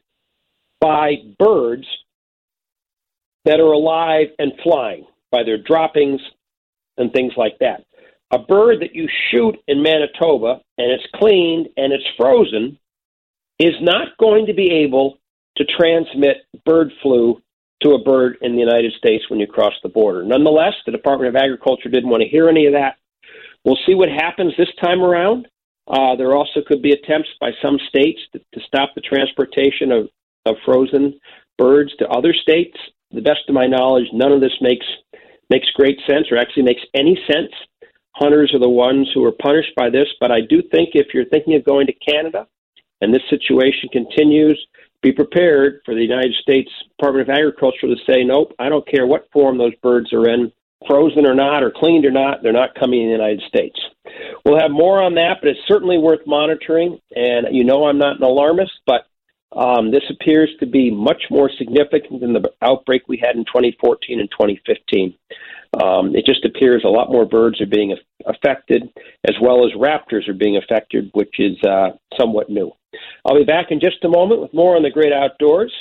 by 0.79 1.15
birds 1.39 1.87
that 3.45 3.59
are 3.59 3.71
alive 3.71 4.27
and 4.39 4.53
flying 4.63 5.05
by 5.31 5.43
their 5.43 5.57
droppings 5.57 6.21
and 6.97 7.11
things 7.11 7.33
like 7.35 7.57
that. 7.59 7.83
A 8.31 8.39
bird 8.39 8.81
that 8.81 8.95
you 8.95 9.07
shoot 9.31 9.55
in 9.67 9.83
Manitoba 9.83 10.61
and 10.77 10.91
it's 10.91 11.05
cleaned 11.15 11.67
and 11.77 11.93
it's 11.93 12.03
frozen 12.17 12.79
is 13.59 13.75
not 13.81 14.17
going 14.19 14.47
to 14.47 14.53
be 14.53 14.71
able 14.71 15.19
to 15.57 15.65
transmit 15.65 16.37
bird 16.65 16.91
flu 17.01 17.41
to 17.83 17.91
a 17.91 18.03
bird 18.03 18.37
in 18.41 18.53
the 18.53 18.59
United 18.59 18.93
States 18.93 19.29
when 19.29 19.39
you 19.39 19.47
cross 19.47 19.73
the 19.83 19.89
border. 19.89 20.23
Nonetheless, 20.23 20.73
the 20.85 20.91
Department 20.91 21.35
of 21.35 21.41
Agriculture 21.41 21.89
didn't 21.89 22.09
want 22.09 22.23
to 22.23 22.29
hear 22.29 22.49
any 22.49 22.65
of 22.65 22.73
that. 22.73 22.95
We'll 23.63 23.77
see 23.85 23.93
what 23.93 24.09
happens 24.09 24.53
this 24.57 24.73
time 24.81 25.01
around. 25.01 25.47
Uh, 25.87 26.15
there 26.15 26.33
also 26.33 26.61
could 26.65 26.81
be 26.81 26.91
attempts 26.91 27.29
by 27.39 27.51
some 27.61 27.77
states 27.89 28.19
to, 28.31 28.39
to 28.39 28.65
stop 28.65 28.91
the 28.95 29.01
transportation 29.01 29.91
of, 29.91 30.09
of 30.45 30.55
frozen 30.65 31.19
birds 31.57 31.91
to 31.99 32.07
other 32.07 32.33
states. 32.33 32.77
The 33.13 33.21
best 33.21 33.41
of 33.47 33.53
my 33.53 33.67
knowledge, 33.67 34.07
none 34.11 34.31
of 34.31 34.41
this 34.41 34.57
makes 34.59 34.85
makes 35.49 35.69
great 35.75 35.99
sense 36.09 36.27
or 36.31 36.37
actually 36.37 36.63
makes 36.63 36.81
any 36.93 37.15
sense. 37.31 37.51
Hunters 38.15 38.51
are 38.53 38.59
the 38.59 38.69
ones 38.69 39.09
who 39.13 39.23
are 39.23 39.31
punished 39.31 39.73
by 39.75 39.89
this, 39.89 40.07
but 40.19 40.31
I 40.31 40.41
do 40.41 40.61
think 40.71 40.89
if 40.93 41.13
you're 41.13 41.25
thinking 41.25 41.55
of 41.55 41.63
going 41.63 41.87
to 41.87 41.93
Canada 41.93 42.47
and 43.01 43.13
this 43.13 43.21
situation 43.29 43.89
continues, 43.91 44.59
be 45.01 45.11
prepared 45.11 45.81
for 45.85 45.93
the 45.93 46.01
United 46.01 46.33
States 46.41 46.71
Department 46.97 47.29
of 47.29 47.35
Agriculture 47.35 47.87
to 47.87 47.95
say, 48.07 48.23
nope, 48.23 48.53
I 48.57 48.69
don't 48.69 48.87
care 48.87 49.05
what 49.05 49.29
form 49.31 49.57
those 49.57 49.75
birds 49.83 50.13
are 50.13 50.27
in. 50.29 50.51
frozen 50.87 51.25
or 51.25 51.35
not, 51.35 51.63
or 51.63 51.71
cleaned 51.71 52.05
or 52.05 52.11
not, 52.11 52.41
they're 52.41 52.53
not 52.53 52.75
coming 52.75 53.01
in 53.01 53.07
the 53.07 53.13
United 53.13 53.41
States. 53.47 53.79
We'll 54.45 54.59
have 54.59 54.71
more 54.71 55.01
on 55.01 55.15
that, 55.15 55.37
but 55.41 55.49
it's 55.49 55.67
certainly 55.67 55.97
worth 55.97 56.21
monitoring. 56.25 56.99
And 57.15 57.47
you 57.51 57.63
know, 57.63 57.85
I'm 57.85 57.97
not 57.97 58.17
an 58.17 58.23
alarmist, 58.23 58.73
but 58.85 59.05
um, 59.55 59.91
this 59.91 60.03
appears 60.09 60.49
to 60.59 60.65
be 60.65 60.89
much 60.89 61.23
more 61.29 61.49
significant 61.57 62.21
than 62.21 62.33
the 62.33 62.51
outbreak 62.61 63.03
we 63.07 63.17
had 63.17 63.35
in 63.35 63.45
2014 63.45 64.19
and 64.19 64.29
2015. 64.31 65.13
Um, 65.81 66.15
it 66.15 66.25
just 66.25 66.45
appears 66.45 66.83
a 66.83 66.89
lot 66.89 67.11
more 67.11 67.25
birds 67.25 67.59
are 67.61 67.67
being 67.67 67.95
affected, 68.25 68.83
as 69.27 69.35
well 69.41 69.65
as 69.65 69.71
raptors 69.73 70.27
are 70.27 70.33
being 70.33 70.57
affected, 70.57 71.09
which 71.13 71.39
is 71.39 71.57
uh, 71.63 71.91
somewhat 72.19 72.49
new. 72.49 72.71
I'll 73.25 73.37
be 73.37 73.43
back 73.43 73.67
in 73.71 73.79
just 73.79 74.03
a 74.03 74.09
moment 74.09 74.41
with 74.41 74.53
more 74.53 74.75
on 74.75 74.83
the 74.83 74.91
great 74.91 75.13
outdoors. 75.13 75.73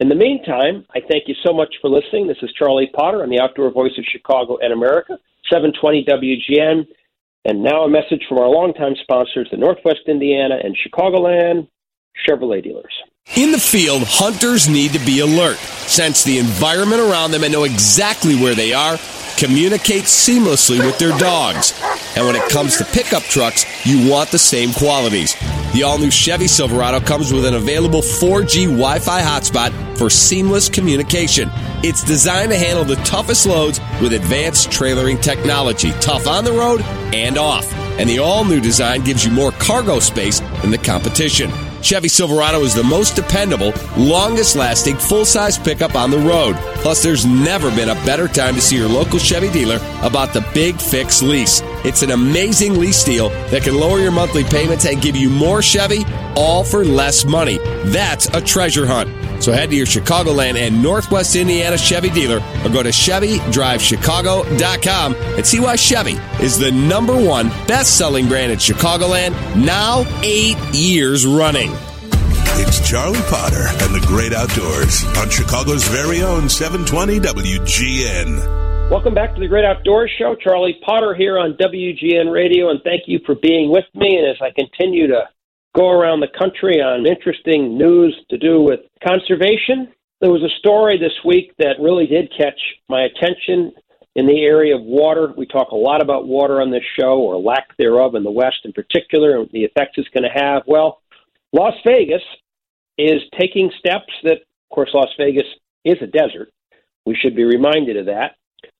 In 0.00 0.08
the 0.08 0.14
meantime, 0.14 0.84
I 0.94 1.00
thank 1.08 1.28
you 1.28 1.34
so 1.44 1.52
much 1.52 1.74
for 1.80 1.88
listening. 1.88 2.26
This 2.26 2.42
is 2.42 2.52
Charlie 2.58 2.90
Potter 2.94 3.22
on 3.22 3.30
the 3.30 3.40
Outdoor 3.40 3.70
Voice 3.70 3.96
of 3.98 4.04
Chicago 4.04 4.58
and 4.60 4.72
America, 4.72 5.18
720 5.50 6.04
WGN. 6.04 6.86
And 7.44 7.62
now 7.62 7.82
a 7.82 7.88
message 7.88 8.22
from 8.28 8.38
our 8.38 8.48
longtime 8.48 8.94
sponsors, 9.02 9.48
the 9.50 9.56
Northwest 9.56 10.02
Indiana 10.06 10.58
and 10.62 10.76
Chicagoland 10.76 11.68
Chevrolet 12.28 12.62
dealers. 12.62 12.92
In 13.34 13.50
the 13.50 13.58
field, 13.58 14.02
hunters 14.04 14.68
need 14.68 14.92
to 14.92 14.98
be 15.06 15.20
alert, 15.20 15.56
sense 15.56 16.22
the 16.22 16.38
environment 16.38 17.00
around 17.00 17.30
them, 17.30 17.44
and 17.44 17.52
know 17.52 17.64
exactly 17.64 18.34
where 18.34 18.54
they 18.54 18.74
are 18.74 18.98
communicate 19.42 20.04
seamlessly 20.04 20.78
with 20.78 20.98
their 20.98 21.16
dogs. 21.18 21.74
And 22.16 22.24
when 22.26 22.36
it 22.36 22.48
comes 22.48 22.76
to 22.76 22.84
pickup 22.84 23.22
trucks, 23.24 23.64
you 23.84 24.08
want 24.08 24.30
the 24.30 24.38
same 24.38 24.72
qualities. 24.72 25.34
The 25.72 25.82
all 25.82 25.98
new 25.98 26.10
Chevy 26.10 26.46
Silverado 26.46 27.00
comes 27.00 27.32
with 27.32 27.44
an 27.44 27.54
available 27.54 28.02
4G 28.02 28.66
Wi 28.66 28.98
Fi 29.00 29.20
hotspot 29.20 29.98
for 29.98 30.10
seamless 30.10 30.68
communication. 30.68 31.50
It's 31.82 32.04
designed 32.04 32.52
to 32.52 32.56
handle 32.56 32.84
the 32.84 32.96
toughest 32.96 33.46
loads 33.46 33.80
with 34.00 34.12
advanced 34.12 34.70
trailering 34.70 35.20
technology, 35.20 35.90
tough 36.00 36.28
on 36.28 36.44
the 36.44 36.52
road 36.52 36.82
and 37.12 37.36
off. 37.36 37.72
And 37.98 38.08
the 38.08 38.20
all 38.20 38.44
new 38.44 38.60
design 38.60 39.02
gives 39.02 39.24
you 39.24 39.32
more 39.32 39.50
cargo 39.52 39.98
space 39.98 40.38
than 40.60 40.70
the 40.70 40.78
competition. 40.78 41.50
Chevy 41.82 42.08
Silverado 42.08 42.60
is 42.60 42.74
the 42.74 42.84
most 42.84 43.16
dependable, 43.16 43.72
longest 43.96 44.54
lasting, 44.54 44.96
full 44.96 45.24
size 45.24 45.58
pickup 45.58 45.96
on 45.96 46.10
the 46.10 46.18
road. 46.18 46.54
Plus, 46.76 47.02
there's 47.02 47.26
never 47.26 47.70
been 47.70 47.88
a 47.88 47.94
better 48.06 48.28
time 48.28 48.54
to 48.54 48.60
see 48.60 48.76
your 48.76 48.88
local 48.88 49.18
Chevy 49.18 49.50
dealer 49.50 49.76
about 50.02 50.32
the 50.32 50.46
Big 50.54 50.80
Fix 50.80 51.22
lease. 51.22 51.60
It's 51.84 52.02
an 52.02 52.12
amazing 52.12 52.78
lease 52.78 53.02
deal 53.02 53.30
that 53.50 53.64
can 53.64 53.74
lower 53.74 53.98
your 53.98 54.12
monthly 54.12 54.44
payments 54.44 54.86
and 54.86 55.02
give 55.02 55.16
you 55.16 55.28
more 55.28 55.60
Chevy, 55.60 56.04
all 56.36 56.62
for 56.62 56.84
less 56.84 57.24
money. 57.24 57.58
That's 57.86 58.26
a 58.28 58.40
treasure 58.40 58.86
hunt. 58.86 59.21
So 59.42 59.50
head 59.50 59.70
to 59.70 59.76
your 59.76 59.86
Chicagoland 59.86 60.54
and 60.54 60.80
Northwest 60.80 61.34
Indiana 61.34 61.76
Chevy 61.76 62.10
dealer 62.10 62.36
or 62.64 62.70
go 62.70 62.80
to 62.80 62.90
ChevyDriveChicago.com 62.90 65.14
and 65.16 65.44
see 65.44 65.58
why 65.58 65.74
Chevy 65.74 66.12
is 66.40 66.60
the 66.60 66.70
number 66.70 67.20
one 67.20 67.48
best 67.66 67.98
selling 67.98 68.28
brand 68.28 68.52
in 68.52 68.58
Chicagoland 68.58 69.32
now 69.56 70.04
eight 70.22 70.56
years 70.72 71.26
running. 71.26 71.72
It's 72.54 72.88
Charlie 72.88 73.18
Potter 73.22 73.66
and 73.66 73.92
the 73.92 74.04
Great 74.06 74.32
Outdoors 74.32 75.02
on 75.18 75.28
Chicago's 75.28 75.82
very 75.88 76.22
own 76.22 76.48
720 76.48 77.18
WGN. 77.18 78.90
Welcome 78.92 79.14
back 79.14 79.34
to 79.34 79.40
the 79.40 79.48
Great 79.48 79.64
Outdoors 79.64 80.12
Show. 80.18 80.36
Charlie 80.36 80.78
Potter 80.86 81.16
here 81.16 81.36
on 81.36 81.54
WGN 81.54 82.32
Radio, 82.32 82.70
and 82.70 82.80
thank 82.84 83.08
you 83.08 83.18
for 83.26 83.34
being 83.34 83.72
with 83.72 83.86
me. 83.92 84.18
And 84.18 84.28
as 84.30 84.36
I 84.40 84.52
continue 84.56 85.08
to 85.08 85.28
go 85.74 85.90
around 85.90 86.20
the 86.20 86.38
country 86.38 86.80
on 86.80 87.06
interesting 87.06 87.78
news 87.78 88.14
to 88.30 88.38
do 88.38 88.60
with 88.60 88.80
conservation. 89.06 89.88
There 90.20 90.30
was 90.30 90.42
a 90.42 90.58
story 90.58 90.98
this 90.98 91.18
week 91.24 91.52
that 91.58 91.80
really 91.80 92.06
did 92.06 92.32
catch 92.36 92.60
my 92.88 93.02
attention 93.02 93.72
in 94.14 94.26
the 94.26 94.42
area 94.42 94.76
of 94.76 94.82
water. 94.82 95.32
We 95.36 95.46
talk 95.46 95.70
a 95.70 95.76
lot 95.76 96.02
about 96.02 96.28
water 96.28 96.60
on 96.60 96.70
this 96.70 96.84
show, 96.98 97.18
or 97.18 97.38
lack 97.38 97.76
thereof 97.78 98.14
in 98.14 98.22
the 98.22 98.30
West 98.30 98.60
in 98.64 98.72
particular, 98.72 99.38
and 99.38 99.48
the 99.52 99.64
effects 99.64 99.94
it's 99.96 100.08
going 100.10 100.24
to 100.24 100.40
have. 100.40 100.62
Well, 100.66 101.00
Las 101.52 101.74
Vegas 101.84 102.22
is 102.98 103.22
taking 103.38 103.70
steps 103.78 104.12
that, 104.24 104.32
of 104.32 104.74
course, 104.74 104.90
Las 104.92 105.08
Vegas 105.18 105.46
is 105.84 105.96
a 106.02 106.06
desert. 106.06 106.50
We 107.06 107.16
should 107.16 107.34
be 107.34 107.44
reminded 107.44 107.96
of 107.96 108.06
that. 108.06 108.36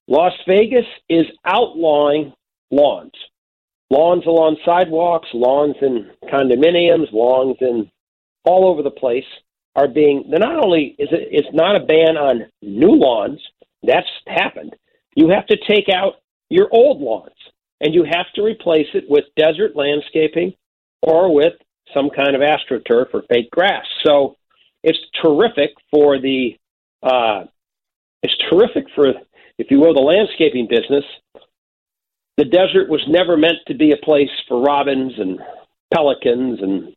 Las 0.06 0.32
Vegas 0.46 0.86
is 1.08 1.26
outlawing 1.44 2.34
lawns 2.70 3.12
lawns 3.92 4.24
along 4.26 4.56
sidewalks, 4.64 5.28
lawns 5.34 5.76
in 5.82 6.10
condominiums, 6.24 7.12
lawns 7.12 7.56
in 7.60 7.90
all 8.44 8.66
over 8.66 8.82
the 8.82 8.90
place 8.90 9.24
are 9.76 9.86
being. 9.86 10.24
They're 10.30 10.38
not 10.38 10.64
only 10.64 10.96
is 10.98 11.08
it 11.12 11.28
it's 11.30 11.54
not 11.54 11.76
a 11.76 11.84
ban 11.84 12.16
on 12.16 12.46
new 12.62 12.94
lawns. 12.94 13.40
That's 13.82 14.08
happened. 14.26 14.74
You 15.14 15.28
have 15.28 15.46
to 15.46 15.58
take 15.68 15.88
out 15.94 16.14
your 16.48 16.68
old 16.72 17.00
lawns 17.00 17.36
and 17.80 17.94
you 17.94 18.04
have 18.04 18.26
to 18.34 18.42
replace 18.42 18.86
it 18.94 19.04
with 19.08 19.24
desert 19.36 19.76
landscaping 19.76 20.54
or 21.02 21.34
with 21.34 21.54
some 21.92 22.08
kind 22.08 22.34
of 22.34 22.40
astroturf 22.40 23.12
or 23.12 23.24
fake 23.28 23.50
grass. 23.50 23.84
So 24.06 24.36
it's 24.82 24.98
terrific 25.20 25.70
for 25.90 26.18
the 26.18 26.56
uh, 27.02 27.44
it's 28.22 28.36
terrific 28.48 28.86
for 28.94 29.12
if 29.58 29.70
you 29.70 29.80
will 29.80 29.92
the 29.92 30.00
landscaping 30.00 30.66
business 30.66 31.04
the 32.36 32.44
desert 32.44 32.88
was 32.88 33.02
never 33.08 33.36
meant 33.36 33.58
to 33.66 33.74
be 33.74 33.92
a 33.92 34.04
place 34.04 34.30
for 34.48 34.62
robins 34.62 35.12
and 35.18 35.38
pelicans 35.92 36.60
and 36.62 36.94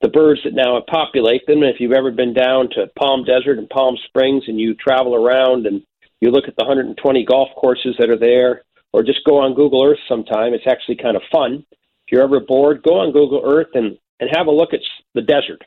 the 0.00 0.08
birds 0.08 0.40
that 0.44 0.54
now 0.54 0.80
populate 0.88 1.46
them. 1.46 1.62
And 1.62 1.72
if 1.72 1.80
you've 1.80 1.92
ever 1.92 2.10
been 2.10 2.34
down 2.34 2.68
to 2.70 2.86
Palm 2.98 3.24
Desert 3.24 3.58
and 3.58 3.68
Palm 3.68 3.96
Springs 4.06 4.44
and 4.46 4.60
you 4.60 4.74
travel 4.74 5.14
around 5.14 5.66
and 5.66 5.82
you 6.20 6.30
look 6.30 6.48
at 6.48 6.54
the 6.56 6.64
120 6.64 7.24
golf 7.24 7.48
courses 7.56 7.96
that 7.98 8.10
are 8.10 8.18
there, 8.18 8.62
or 8.92 9.02
just 9.02 9.24
go 9.24 9.38
on 9.38 9.54
Google 9.54 9.84
Earth 9.84 9.98
sometime, 10.08 10.54
it's 10.54 10.66
actually 10.66 10.96
kind 10.96 11.16
of 11.16 11.22
fun. 11.32 11.64
If 11.72 12.12
you're 12.12 12.22
ever 12.22 12.40
bored, 12.40 12.82
go 12.82 13.00
on 13.00 13.12
Google 13.12 13.42
Earth 13.44 13.74
and, 13.74 13.98
and 14.20 14.30
have 14.34 14.46
a 14.46 14.52
look 14.52 14.72
at 14.72 14.80
the 15.14 15.22
desert 15.22 15.62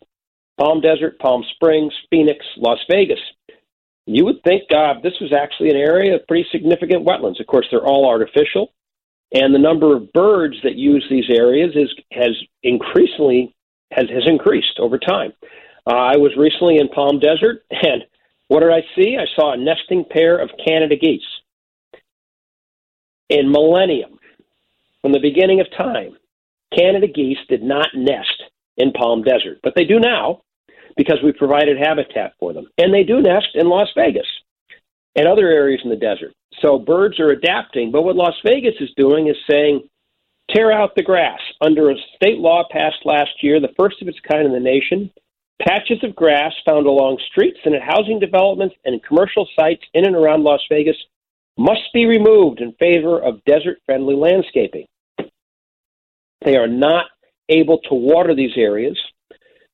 Palm 0.58 0.82
Desert, 0.82 1.20
Palm 1.20 1.44
Springs, 1.56 1.94
Phoenix, 2.10 2.46
Las 2.58 2.80
Vegas. 2.90 3.20
You 4.06 4.26
would 4.26 4.42
think 4.44 4.64
uh, 4.76 4.96
this 5.04 5.14
was 5.22 5.32
actually 5.32 5.70
an 5.70 5.78
area 5.78 6.16
of 6.16 6.28
pretty 6.28 6.48
significant 6.52 7.06
wetlands. 7.06 7.40
Of 7.40 7.48
course, 7.48 7.68
they're 7.70 7.86
all 7.86 8.10
artificial 8.10 8.72
and 9.32 9.54
the 9.54 9.60
number 9.60 9.96
of 9.96 10.12
birds 10.14 10.56
that 10.64 10.76
use 10.76 11.06
these 11.10 11.30
areas 11.30 11.76
is 11.76 11.90
has 12.12 12.36
increasingly 12.64 13.56
has, 13.92 14.06
has 14.10 14.24
increased 14.28 14.80
over 14.80 14.98
time. 14.98 15.34
Uh, 15.88 15.96
I 15.96 16.18
was 16.18 16.32
recently 16.38 16.78
in 16.78 16.90
Palm 16.90 17.20
Desert, 17.20 17.64
and 17.72 18.04
what 18.48 18.62
did 18.62 18.72
I 18.72 18.82
see? 18.96 19.18
I 19.18 19.26
saw 19.36 19.54
a 19.54 19.58
nesting 19.58 20.06
pair 20.10 20.38
of 20.38 20.50
Canada 20.66 20.96
geese. 20.96 21.22
In 23.30 23.52
millennium, 23.52 24.18
from 25.02 25.12
the 25.12 25.20
beginning 25.20 25.62
of 25.62 25.68
time, 25.78 26.18
Canada 26.76 27.08
geese 27.08 27.38
did 27.48 27.62
not 27.62 27.88
nest 27.96 28.44
in 28.78 28.92
Palm 28.92 29.22
Desert, 29.22 29.60
but 29.62 29.74
they 29.76 29.86
do 29.86 30.00
now 30.00 30.42
because 30.98 31.20
we 31.24 31.32
provided 31.32 31.78
habitat 31.78 32.34
for 32.40 32.54
them. 32.54 32.66
And 32.78 32.94
they 32.94 33.04
do 33.04 33.22
nest 33.22 33.50
in 33.54 33.70
Las 33.70 33.90
Vegas 33.96 34.28
and 35.16 35.28
other 35.28 35.48
areas 35.48 35.82
in 35.84 35.90
the 35.90 35.96
desert. 35.96 36.34
So 36.62 36.80
birds 36.80 37.20
are 37.20 37.30
adapting. 37.30 37.92
But 37.92 38.04
what 38.04 38.16
Las 38.16 38.36
Vegas 38.46 38.76
is 38.80 38.90
doing 38.98 39.28
is 39.28 39.38
saying, 39.50 39.88
tear 40.54 40.72
out 40.72 40.96
the 40.96 41.04
grass. 41.04 41.40
Under 41.62 41.90
a 41.90 41.96
state 42.16 42.40
law 42.40 42.64
passed 42.70 43.06
last 43.06 43.32
year, 43.42 43.60
the 43.60 43.74
first 43.78 44.02
of 44.02 44.08
its 44.08 44.20
kind 44.30 44.46
in 44.46 44.52
the 44.52 44.60
nation, 44.60 45.12
patches 45.62 46.04
of 46.04 46.16
grass 46.16 46.54
found 46.66 46.88
along 46.88 47.20
streets 47.32 47.60
and 47.66 47.76
at 47.76 47.82
housing 47.82 48.20
developments 48.20 48.76
and 48.86 49.04
commercial 49.04 49.48
sites 49.58 49.84
in 49.94 50.06
and 50.06 50.16
around 50.16 50.44
Las 50.44 50.62
Vegas 50.70 50.98
must 51.58 51.82
be 51.94 52.06
removed 52.06 52.62
in 52.62 52.72
favor 52.74 53.22
of 53.22 53.44
desert 53.46 53.78
friendly 53.86 54.16
landscaping. 54.16 54.86
They 56.46 56.56
are 56.56 56.68
not 56.68 57.08
able 57.50 57.80
to 57.90 57.94
water 57.94 58.34
these 58.34 58.56
areas. 58.56 58.98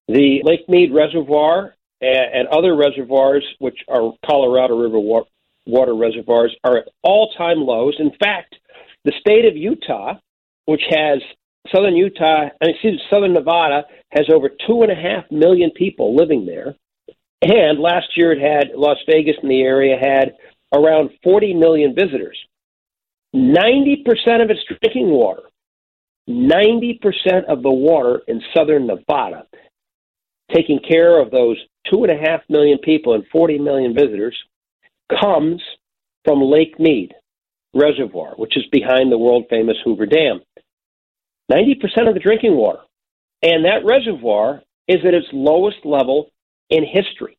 The 0.08 0.42
Lake 0.44 0.68
Mead 0.68 0.94
Reservoir 0.94 1.76
and, 2.02 2.48
other 2.48 2.76
reservoirs, 2.76 3.46
which 3.60 3.80
are 3.88 4.14
Colorado 4.26 4.80
River 4.80 5.00
water 5.66 5.96
reservoirs 5.96 6.56
are 6.64 6.78
at 6.78 6.88
all 7.04 7.32
time 7.38 7.60
lows. 7.60 7.96
In 8.00 8.12
fact, 8.20 8.56
the 9.04 9.14
state 9.20 9.46
of 9.46 9.56
Utah, 9.56 10.16
which 10.66 10.82
has 10.90 11.20
southern 11.74 11.96
Utah, 11.96 12.50
and 12.62 12.70
excuse 12.70 13.02
southern 13.10 13.34
Nevada, 13.34 13.86
has 14.12 14.26
over 14.34 14.50
two 14.50 14.84
and 14.84 14.92
a 14.92 14.96
half 14.96 15.30
million 15.32 15.72
people 15.72 16.16
living 16.16 16.46
there. 16.46 16.76
And 17.42 17.80
last 17.80 18.08
year 18.16 18.32
it 18.32 18.42
had 18.42 18.76
Las 18.76 18.98
Vegas 19.10 19.36
in 19.42 19.50
the 19.50 19.62
area 19.62 19.98
had 20.00 20.34
around 20.74 21.12
40 21.24 21.54
million 21.54 21.94
visitors. 21.96 22.38
90% 23.36 24.42
of 24.42 24.50
its 24.50 24.62
drinking 24.82 25.10
water, 25.10 25.44
90% 26.30 27.00
of 27.48 27.62
the 27.62 27.70
water 27.70 28.22
in 28.28 28.42
southern 28.56 28.88
Nevada, 28.88 29.46
taking 30.54 30.80
care 30.80 31.20
of 31.22 31.32
those 31.32 31.58
two 31.92 32.04
and 32.04 32.12
a 32.12 32.30
half 32.30 32.42
million 32.50 32.78
people 32.80 33.14
and 33.14 33.26
40 33.32 33.60
million 33.60 33.94
visitors, 33.94 34.36
comes 35.10 35.62
from 36.24 36.42
Lake 36.42 36.80
Mead 36.80 37.14
Reservoir, 37.74 38.34
which 38.36 38.58
is 38.58 38.64
behind 38.72 39.12
the 39.12 39.18
world 39.18 39.46
famous 39.50 39.78
Hoover 39.84 40.06
Dam. 40.06 40.42
90% 41.52 42.08
of 42.08 42.14
the 42.14 42.20
drinking 42.20 42.56
water. 42.56 42.80
And 43.44 43.66
that 43.66 43.86
reservoir 43.86 44.62
is 44.88 45.06
at 45.06 45.14
its 45.14 45.28
lowest 45.32 45.78
level 45.84 46.32
in 46.70 46.84
history. 46.84 47.38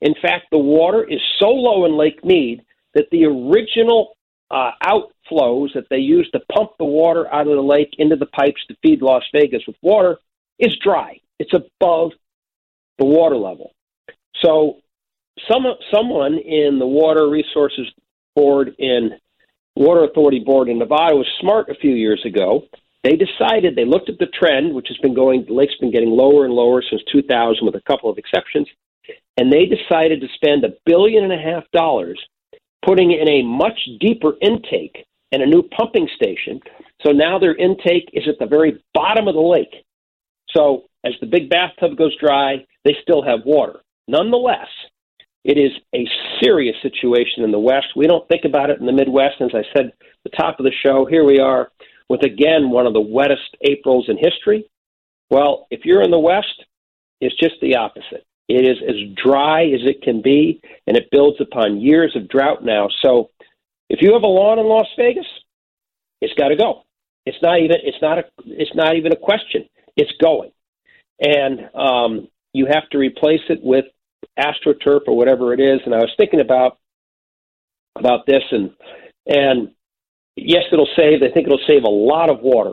In 0.00 0.14
fact, 0.20 0.46
the 0.50 0.58
water 0.58 1.04
is 1.04 1.20
so 1.38 1.48
low 1.48 1.86
in 1.86 1.96
Lake 1.96 2.24
Mead 2.24 2.62
that 2.94 3.06
the 3.10 3.24
original 3.24 4.16
uh, 4.50 4.72
outflows 4.82 5.72
that 5.74 5.86
they 5.90 5.98
use 5.98 6.28
to 6.32 6.40
pump 6.52 6.72
the 6.78 6.84
water 6.84 7.32
out 7.32 7.48
of 7.48 7.56
the 7.56 7.62
lake 7.62 7.94
into 7.98 8.16
the 8.16 8.26
pipes 8.26 8.60
to 8.68 8.76
feed 8.82 9.02
Las 9.02 9.22
Vegas 9.32 9.62
with 9.66 9.76
water 9.82 10.18
is 10.58 10.76
dry. 10.82 11.18
It's 11.38 11.52
above 11.52 12.12
the 12.98 13.04
water 13.04 13.36
level. 13.36 13.72
So, 14.42 14.78
some 15.50 15.64
someone 15.92 16.38
in 16.38 16.78
the 16.78 16.86
Water 16.86 17.28
Resources 17.28 17.86
Board 18.34 18.74
in 18.78 19.10
Water 19.74 20.04
Authority 20.04 20.40
Board 20.40 20.68
in 20.68 20.78
Nevada 20.78 21.14
was 21.14 21.26
smart 21.40 21.68
a 21.68 21.74
few 21.74 21.94
years 21.94 22.22
ago. 22.24 22.62
They 23.04 23.16
decided 23.16 23.76
they 23.76 23.84
looked 23.84 24.08
at 24.08 24.18
the 24.18 24.26
trend, 24.26 24.74
which 24.74 24.88
has 24.88 24.96
been 24.98 25.14
going. 25.14 25.44
The 25.46 25.54
lake's 25.54 25.76
been 25.78 25.92
getting 25.92 26.10
lower 26.10 26.44
and 26.44 26.54
lower 26.54 26.82
since 26.88 27.02
2000, 27.12 27.64
with 27.64 27.76
a 27.76 27.82
couple 27.82 28.10
of 28.10 28.18
exceptions, 28.18 28.66
and 29.36 29.52
they 29.52 29.66
decided 29.66 30.20
to 30.20 30.28
spend 30.34 30.64
a 30.64 30.74
billion 30.84 31.24
and 31.24 31.32
a 31.32 31.38
half 31.38 31.64
dollars 31.72 32.20
putting 32.84 33.12
in 33.12 33.28
a 33.28 33.42
much 33.42 33.78
deeper 34.00 34.32
intake 34.40 35.06
and 35.32 35.42
a 35.42 35.46
new 35.46 35.62
pumping 35.62 36.08
station. 36.16 36.60
So 37.04 37.12
now 37.12 37.38
their 37.38 37.54
intake 37.54 38.10
is 38.12 38.24
at 38.28 38.38
the 38.38 38.46
very 38.46 38.82
bottom 38.94 39.28
of 39.28 39.34
the 39.34 39.40
lake. 39.40 39.84
So 40.50 40.84
as 41.04 41.12
the 41.20 41.26
big 41.26 41.50
bathtub 41.50 41.96
goes 41.96 42.16
dry, 42.18 42.64
they 42.84 42.96
still 43.02 43.22
have 43.22 43.40
water. 43.44 43.80
Nonetheless, 44.08 44.68
it 45.46 45.58
is 45.58 45.70
a 45.94 46.04
serious 46.42 46.74
situation 46.82 47.44
in 47.44 47.52
the 47.52 47.58
West. 47.58 47.86
We 47.94 48.08
don't 48.08 48.26
think 48.26 48.44
about 48.44 48.68
it 48.68 48.80
in 48.80 48.86
the 48.86 48.92
Midwest. 48.92 49.36
As 49.40 49.52
I 49.54 49.62
said 49.72 49.86
at 49.86 49.92
the 50.24 50.36
top 50.36 50.58
of 50.58 50.64
the 50.64 50.72
show, 50.84 51.06
here 51.06 51.24
we 51.24 51.38
are 51.38 51.70
with 52.08 52.24
again 52.24 52.70
one 52.70 52.84
of 52.84 52.94
the 52.94 53.00
wettest 53.00 53.56
Aprils 53.62 54.06
in 54.08 54.18
history. 54.18 54.68
Well, 55.30 55.68
if 55.70 55.84
you're 55.84 56.02
in 56.02 56.10
the 56.10 56.18
West, 56.18 56.64
it's 57.20 57.36
just 57.36 57.54
the 57.62 57.76
opposite. 57.76 58.26
It 58.48 58.66
is 58.66 58.78
as 58.88 58.96
dry 59.22 59.66
as 59.66 59.82
it 59.84 60.02
can 60.02 60.20
be, 60.20 60.60
and 60.88 60.96
it 60.96 61.12
builds 61.12 61.40
upon 61.40 61.80
years 61.80 62.16
of 62.16 62.28
drought 62.28 62.64
now. 62.64 62.88
So, 63.04 63.30
if 63.88 64.02
you 64.02 64.14
have 64.14 64.24
a 64.24 64.26
lawn 64.26 64.58
in 64.58 64.66
Las 64.66 64.88
Vegas, 64.98 65.26
it's 66.20 66.34
got 66.34 66.48
to 66.48 66.56
go. 66.56 66.82
It's 67.24 67.38
not 67.40 67.60
even 67.60 67.76
it's 67.84 68.02
not 68.02 68.18
a 68.18 68.24
it's 68.46 68.74
not 68.74 68.96
even 68.96 69.12
a 69.12 69.16
question. 69.16 69.68
It's 69.96 70.12
going, 70.20 70.50
and 71.20 71.70
um, 71.72 72.28
you 72.52 72.66
have 72.66 72.88
to 72.90 72.98
replace 72.98 73.42
it 73.48 73.60
with 73.62 73.84
astroturf 74.38 75.00
or 75.06 75.16
whatever 75.16 75.52
it 75.52 75.60
is. 75.60 75.80
And 75.84 75.94
I 75.94 75.98
was 75.98 76.12
thinking 76.16 76.40
about 76.40 76.78
about 77.96 78.26
this, 78.26 78.42
and 78.50 78.70
and 79.26 79.70
yes, 80.36 80.64
it'll 80.72 80.88
save. 80.96 81.20
They 81.20 81.30
think 81.30 81.46
it'll 81.46 81.58
save 81.66 81.84
a 81.84 81.90
lot 81.90 82.30
of 82.30 82.40
water. 82.40 82.72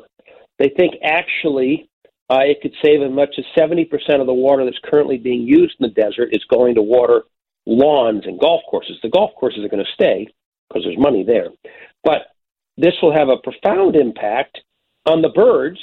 They 0.60 0.70
think 0.70 0.96
actually 1.04 1.90
uh, 2.30 2.40
it 2.42 2.62
could 2.62 2.74
save 2.84 3.02
as 3.02 3.12
much 3.12 3.36
as 3.38 3.46
70% 3.58 3.88
of 4.20 4.28
the 4.28 4.34
water 4.34 4.66
that's 4.66 4.80
currently 4.84 5.18
being 5.18 5.42
used 5.42 5.76
in 5.80 5.88
the 5.88 6.02
desert 6.02 6.30
is 6.32 6.44
going 6.50 6.76
to 6.76 6.82
water 6.82 7.24
lawns 7.66 8.24
and 8.26 8.40
golf 8.40 8.62
courses. 8.70 8.98
The 9.02 9.10
golf 9.10 9.32
courses 9.36 9.64
are 9.64 9.70
going 9.70 9.84
to 9.84 9.92
stay 9.94 10.28
because 10.68 10.84
there's 10.84 10.98
money 10.98 11.24
there. 11.24 11.50
But 12.04 12.28
this 12.78 12.94
will 13.02 13.14
have 13.14 13.30
a 13.30 13.38
profound 13.38 13.96
impact 13.96 14.60
on 15.06 15.22
the 15.22 15.30
birds 15.30 15.80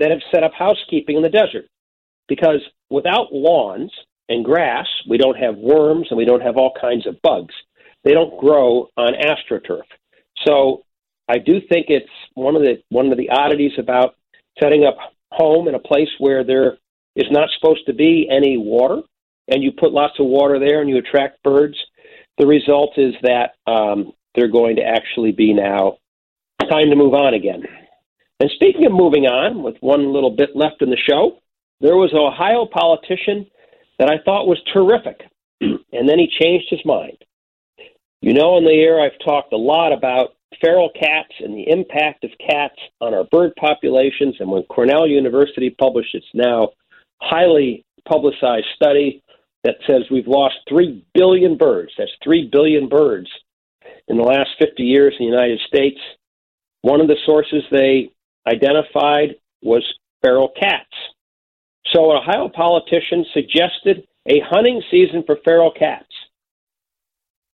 that 0.00 0.10
have 0.10 0.20
set 0.32 0.42
up 0.42 0.52
housekeeping 0.52 1.16
in 1.16 1.22
the 1.22 1.28
desert. 1.28 1.66
Because 2.28 2.60
without 2.90 3.32
lawns 3.32 3.92
and 4.28 4.44
grass, 4.44 4.86
we 5.08 5.18
don't 5.18 5.36
have 5.36 5.56
worms 5.56 6.06
and 6.10 6.18
we 6.18 6.24
don't 6.24 6.42
have 6.42 6.56
all 6.56 6.72
kinds 6.80 7.06
of 7.06 7.20
bugs. 7.22 7.54
They 8.04 8.12
don't 8.12 8.38
grow 8.38 8.88
on 8.96 9.14
astroturf. 9.14 9.82
So 10.46 10.84
I 11.28 11.38
do 11.38 11.60
think 11.68 11.86
it's 11.88 12.06
one 12.34 12.56
of 12.56 12.62
the 12.62 12.82
one 12.90 13.10
of 13.10 13.18
the 13.18 13.30
oddities 13.30 13.72
about 13.78 14.16
setting 14.60 14.84
up 14.84 14.96
home 15.30 15.68
in 15.68 15.74
a 15.74 15.78
place 15.78 16.08
where 16.18 16.44
there 16.44 16.78
is 17.16 17.30
not 17.30 17.48
supposed 17.58 17.86
to 17.86 17.94
be 17.94 18.28
any 18.30 18.56
water, 18.56 19.02
and 19.48 19.62
you 19.62 19.72
put 19.72 19.92
lots 19.92 20.18
of 20.18 20.26
water 20.26 20.58
there 20.58 20.80
and 20.80 20.90
you 20.90 20.98
attract 20.98 21.42
birds, 21.42 21.76
the 22.38 22.46
result 22.46 22.98
is 22.98 23.14
that 23.22 23.54
um, 23.66 24.12
they're 24.34 24.48
going 24.48 24.76
to 24.76 24.82
actually 24.82 25.32
be 25.32 25.52
now 25.52 25.98
time 26.68 26.90
to 26.90 26.96
move 26.96 27.14
on 27.14 27.34
again. 27.34 27.62
And 28.40 28.50
speaking 28.54 28.86
of 28.86 28.92
moving 28.92 29.26
on, 29.26 29.62
with 29.62 29.76
one 29.80 30.12
little 30.12 30.30
bit 30.30 30.56
left 30.56 30.82
in 30.82 30.90
the 30.90 30.96
show, 30.96 31.38
there 31.80 31.96
was 31.96 32.10
an 32.12 32.18
Ohio 32.18 32.66
politician 32.66 33.46
that 33.98 34.10
I 34.10 34.18
thought 34.24 34.46
was 34.46 34.60
terrific, 34.72 35.22
and 35.60 36.08
then 36.08 36.18
he 36.18 36.28
changed 36.40 36.66
his 36.70 36.84
mind. 36.84 37.18
You 38.20 38.32
know, 38.32 38.56
in 38.56 38.64
the 38.64 38.72
air, 38.72 39.00
I've 39.00 39.18
talked 39.24 39.52
a 39.52 39.58
lot 39.58 39.92
about 39.92 40.34
feral 40.62 40.90
cats 40.98 41.32
and 41.40 41.54
the 41.54 41.68
impact 41.68 42.24
of 42.24 42.30
cats 42.48 42.76
on 43.00 43.12
our 43.12 43.24
bird 43.24 43.52
populations. 43.56 44.36
And 44.40 44.50
when 44.50 44.62
Cornell 44.64 45.06
University 45.06 45.70
published 45.70 46.14
its 46.14 46.26
now 46.32 46.70
highly 47.20 47.84
publicized 48.08 48.66
study 48.74 49.22
that 49.62 49.76
says 49.86 50.02
we've 50.10 50.26
lost 50.26 50.56
3 50.68 51.04
billion 51.14 51.56
birds, 51.56 51.92
that's 51.98 52.12
3 52.22 52.48
billion 52.50 52.88
birds 52.88 53.28
in 54.08 54.16
the 54.16 54.22
last 54.22 54.50
50 54.58 54.82
years 54.82 55.14
in 55.18 55.26
the 55.26 55.30
United 55.30 55.60
States, 55.66 55.98
one 56.82 57.00
of 57.00 57.08
the 57.08 57.16
sources 57.24 57.62
they 57.70 58.10
identified 58.46 59.36
was 59.62 59.82
feral 60.22 60.50
cats. 60.60 60.92
So, 61.92 62.10
an 62.10 62.18
Ohio 62.18 62.48
politician 62.48 63.24
suggested 63.32 64.06
a 64.26 64.40
hunting 64.40 64.82
season 64.90 65.22
for 65.26 65.38
feral 65.44 65.70
cats. 65.70 66.08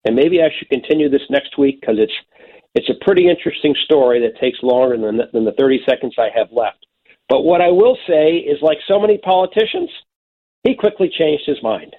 And 0.04 0.16
maybe 0.16 0.40
I 0.40 0.48
should 0.56 0.68
continue 0.68 1.10
this 1.10 1.28
next 1.30 1.58
week 1.58 1.80
because 1.80 1.96
it's 1.98 2.12
it's 2.74 2.88
a 2.88 3.04
pretty 3.04 3.28
interesting 3.28 3.74
story 3.84 4.20
that 4.20 4.40
takes 4.40 4.62
longer 4.62 4.96
than 4.96 5.16
the, 5.16 5.24
than 5.32 5.44
the 5.44 5.56
30 5.58 5.80
seconds 5.88 6.14
I 6.16 6.28
have 6.32 6.52
left. 6.52 6.86
But 7.28 7.42
what 7.42 7.60
I 7.60 7.70
will 7.70 7.98
say 8.06 8.36
is, 8.36 8.58
like 8.62 8.78
so 8.86 9.00
many 9.00 9.18
politicians, 9.18 9.90
he 10.62 10.74
quickly 10.74 11.10
changed 11.16 11.44
his 11.46 11.62
mind. 11.62 11.96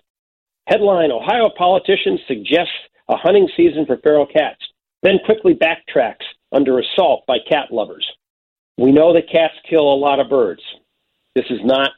Headline 0.68 1.12
Ohio 1.12 1.50
politician 1.58 2.20
suggests 2.28 2.74
a 3.10 3.18
hunting 3.18 3.50
season 3.58 3.86
for 3.86 3.98
feral 3.98 4.26
cats, 4.26 4.62
then 5.04 5.20
quickly 5.26 5.54
backtracks 5.54 6.26
under 6.52 6.80
assault 6.80 7.26
by 7.28 7.38
cat 7.50 7.72
lovers. 7.72 8.06
We 8.78 8.92
know 8.92 9.14
that 9.14 9.32
cats 9.32 9.56
kill 9.70 9.94
a 9.94 9.96
lot 9.96 10.20
of 10.20 10.30
birds. 10.30 10.62
This 11.36 11.46
is 11.50 11.60
not 11.64 11.92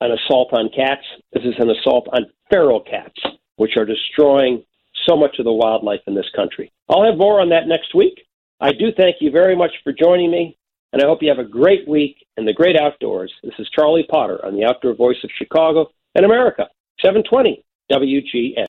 an 0.00 0.12
assault 0.12 0.52
on 0.52 0.68
cats, 0.74 1.04
this 1.32 1.44
is 1.44 1.54
an 1.58 1.70
assault 1.70 2.08
on 2.12 2.26
feral 2.50 2.80
cats, 2.80 3.20
which 3.56 3.76
are 3.76 3.84
destroying 3.84 4.62
so 5.08 5.16
much 5.16 5.36
of 5.38 5.44
the 5.44 5.52
wildlife 5.52 6.00
in 6.06 6.14
this 6.14 6.30
country. 6.34 6.72
I'll 6.88 7.04
have 7.04 7.18
more 7.18 7.40
on 7.40 7.48
that 7.50 7.66
next 7.66 7.94
week. 7.94 8.26
I 8.60 8.72
do 8.72 8.92
thank 8.96 9.16
you 9.20 9.30
very 9.30 9.56
much 9.56 9.72
for 9.82 9.92
joining 9.92 10.30
me, 10.30 10.56
and 10.92 11.02
I 11.02 11.06
hope 11.06 11.22
you 11.22 11.28
have 11.28 11.44
a 11.44 11.48
great 11.48 11.88
week 11.88 12.16
in 12.36 12.44
the 12.44 12.52
great 12.52 12.76
outdoors. 12.76 13.32
This 13.42 13.54
is 13.58 13.68
Charlie 13.70 14.06
Potter 14.08 14.44
on 14.44 14.54
the 14.54 14.64
Outdoor 14.64 14.94
Voice 14.94 15.22
of 15.24 15.30
Chicago 15.36 15.90
and 16.14 16.24
America, 16.24 16.68
720 17.00 17.64
WGN. 17.90 18.54